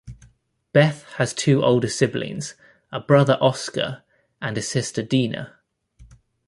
[0.73, 2.55] Beth has two older siblings,
[2.91, 4.01] a brother Oscar
[4.41, 5.59] and a sister Dinah.